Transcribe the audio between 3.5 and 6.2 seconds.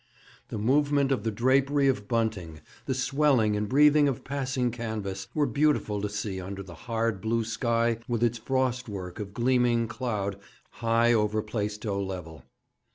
and breathing of passing canvas, were beautiful to